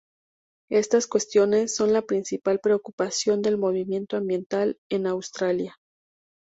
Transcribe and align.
Estas 0.71 1.05
cuestiones 1.05 1.75
son 1.75 1.93
la 1.93 2.01
principal 2.01 2.57
preocupación 2.59 3.43
del 3.43 3.59
movimiento 3.59 4.17
ambiental 4.17 4.79
en 4.89 5.05
Australia. 5.05 5.77